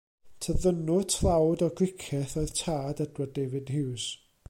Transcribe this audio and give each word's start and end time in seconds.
Tyddynwr 0.45 1.03
tlawd 1.15 1.63
o 1.67 1.69
Gricieth 1.81 2.35
oedd 2.43 2.57
tad 2.63 3.07
Edward 3.09 3.37
David 3.41 3.73
Hughes. 3.77 4.13